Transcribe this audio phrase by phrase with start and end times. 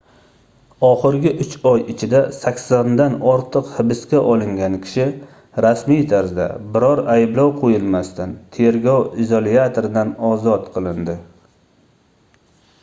[0.85, 2.19] oxirgi 3 oy ichida
[2.51, 5.05] 80 dan ortiq hibsga olingan kishi
[5.65, 11.15] rasmiy tarzda biror ayblov qoʻyilmasdan tergov izolyatoridan ozod qilindi